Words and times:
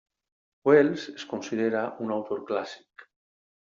Wells 0.69 1.03
es 1.13 1.27
considera 1.35 1.85
un 2.07 2.19
autor 2.19 2.45
clàssic. 2.53 3.11